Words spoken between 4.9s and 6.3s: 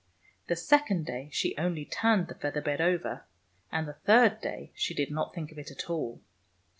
did not think of it at all.